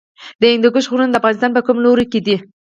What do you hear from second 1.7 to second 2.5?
لوري کې دي؟